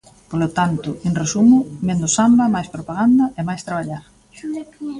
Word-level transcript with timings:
Polo 0.31 0.49
tanto, 0.59 0.89
en 1.07 1.13
resumo, 1.21 1.57
menos 1.87 2.11
samba, 2.17 2.53
máis 2.55 2.71
propaganda 2.75 3.25
e 3.39 3.41
máis 3.49 3.61
traballar. 3.67 4.03